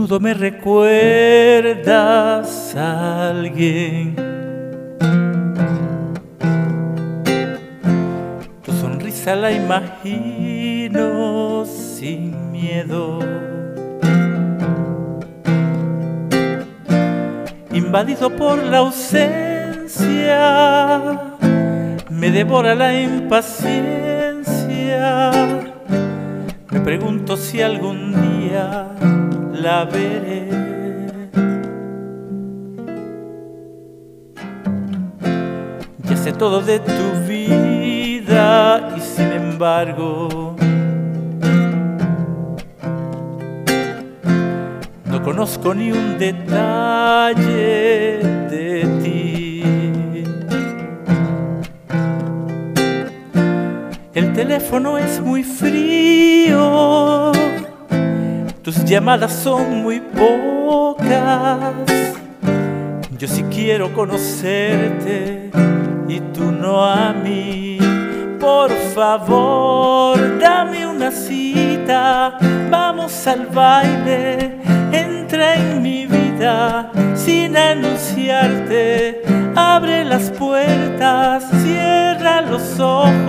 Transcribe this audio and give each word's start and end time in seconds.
menudo 0.00 0.18
me 0.18 0.32
recuerdas 0.32 1.84
a 2.74 3.28
alguien. 3.28 4.16
Tu 8.62 8.72
sonrisa 8.80 9.36
la 9.36 9.52
imagino 9.52 11.06
sin 11.66 12.50
miedo. 12.50 13.18
Invadido 17.74 18.30
por 18.30 18.62
la 18.62 18.78
ausencia, 18.78 20.40
me 22.08 22.30
devora 22.30 22.74
la 22.74 22.98
impaciencia. 22.98 25.30
Me 26.70 26.80
pregunto 26.80 27.36
si 27.36 27.60
algún 27.60 28.12
día 28.12 28.88
la 29.52 29.84
veré. 29.84 30.48
Ya 36.08 36.16
sé 36.16 36.32
todo 36.32 36.60
de 36.60 36.80
tu 36.80 37.12
vida 37.28 38.94
y 38.96 39.00
sin 39.00 39.32
embargo 39.32 40.56
no 45.04 45.22
conozco 45.22 45.74
ni 45.74 45.92
un 45.92 46.18
detalle 46.18 47.48
de 48.50 48.86
ti. 49.02 49.62
El 54.14 54.32
teléfono 54.32 54.98
es 54.98 55.20
muy 55.20 55.42
frío 55.44 57.32
tus 58.62 58.84
llamadas 58.84 59.32
son 59.32 59.82
muy 59.82 60.00
pocas. 60.00 61.74
Yo 63.18 63.28
sí 63.28 63.44
quiero 63.50 63.92
conocerte 63.92 65.50
y 66.08 66.20
tú 66.32 66.50
no 66.52 66.84
a 66.84 67.12
mí. 67.12 67.78
Por 68.38 68.70
favor, 68.94 70.38
dame 70.38 70.86
una 70.86 71.10
cita. 71.10 72.38
Vamos 72.70 73.26
al 73.26 73.46
baile. 73.46 74.56
Entra 74.92 75.56
en 75.56 75.82
mi 75.82 76.06
vida 76.06 76.90
sin 77.14 77.56
anunciarte. 77.56 79.22
Abre 79.54 80.04
las 80.04 80.30
puertas, 80.30 81.44
cierra 81.62 82.40
los 82.42 82.78
ojos. 82.80 83.19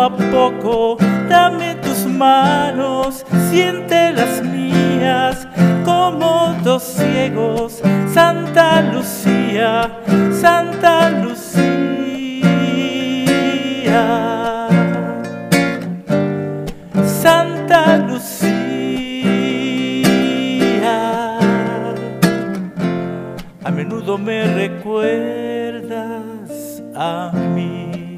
A 0.00 0.08
poco, 0.08 0.96
dame 1.28 1.74
tus 1.76 2.06
manos, 2.06 3.26
siente 3.50 4.12
las 4.12 4.42
mías, 4.42 5.46
como 5.84 6.54
dos 6.64 6.82
ciegos, 6.82 7.82
Santa 8.14 8.80
Lucía, 8.80 9.90
Santa 10.32 11.10
Lucía, 11.10 11.50
Santa 17.04 17.98
Lucía, 17.98 18.40
a 23.64 23.70
menudo 23.70 24.16
me 24.16 24.44
recuerdas 24.54 25.90
a 26.94 27.32
mí. 27.54 28.09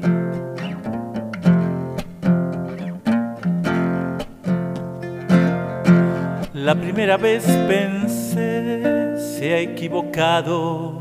La 6.73 6.81
primera 6.81 7.17
vez 7.17 7.45
pensé 7.67 9.13
se 9.15 9.53
ha 9.53 9.59
equivocado. 9.59 10.97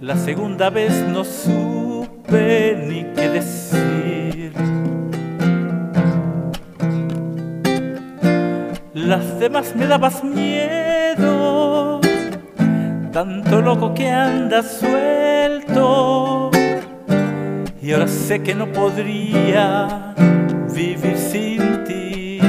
La 0.00 0.16
segunda 0.16 0.70
vez 0.70 1.04
no 1.06 1.24
supe 1.24 2.82
ni 2.88 3.04
qué 3.14 3.28
decir. 3.28 4.54
Las 8.94 9.38
demás 9.38 9.74
me 9.76 9.86
dabas 9.86 10.24
miedo, 10.24 12.00
tanto 13.12 13.60
loco 13.60 13.92
que 13.92 14.08
andas 14.08 14.78
suelto. 14.78 16.50
Y 17.82 17.92
ahora 17.92 18.08
sé 18.08 18.42
que 18.42 18.54
no 18.54 18.72
podría 18.72 20.14
vivir 20.72 21.16
sin 21.16 21.84
ti. 21.84 22.40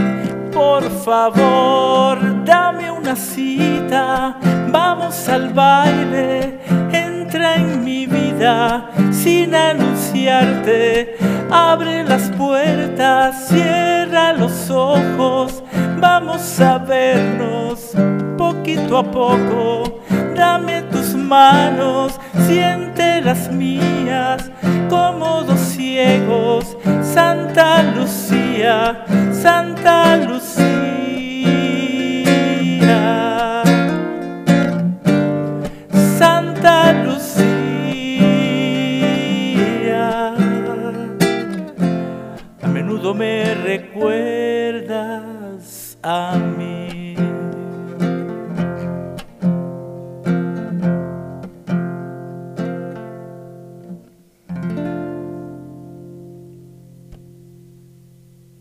Por 0.51 0.83
favor, 1.05 2.17
dame 2.44 2.91
una 2.91 3.16
cita, 3.16 4.38
vamos 4.72 5.28
al 5.29 5.53
baile, 5.53 6.59
entra 6.91 7.56
en 7.56 7.83
mi 7.83 8.06
vida 8.06 8.89
sin 9.11 9.53
anunciarte, 9.53 11.16
abre 11.51 12.03
las 12.03 12.29
puertas, 12.31 13.47
cierra 13.47 14.33
los 14.33 14.69
ojos, 14.69 15.63
vamos 16.00 16.59
a 16.59 16.77
vernos 16.77 17.94
poquito 18.38 18.97
a 18.97 19.03
poco, 19.03 20.01
dame 20.35 20.83
tus 20.83 21.16
manos, 21.16 22.19
siente 22.47 23.22
las 23.22 23.51
mías 23.51 24.50
como 24.89 25.44
dos 25.44 25.77
Santa 28.67 30.17
Lucía. 30.17 30.67
Santa 36.17 36.91
Lucía, 37.06 37.45
a 42.61 42.67
menudo 42.67 43.13
me 43.13 43.56
recuerdas 43.56 44.97
a 46.03 46.35
mí. 46.35 46.87